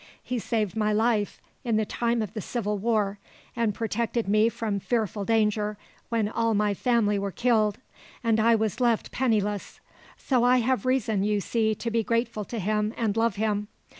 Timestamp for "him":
12.57-12.95, 13.35-13.67